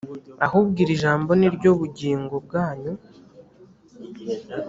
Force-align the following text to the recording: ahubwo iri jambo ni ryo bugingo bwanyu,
ahubwo 0.45 0.77
iri 0.83 0.95
jambo 1.03 1.31
ni 1.39 1.49
ryo 1.55 1.71
bugingo 1.79 2.35
bwanyu, 2.45 2.93